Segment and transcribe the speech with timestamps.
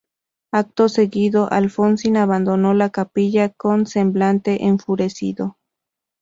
[0.51, 5.59] Acto seguido, Alfonsín abandonó la capilla con semblante enfurecido.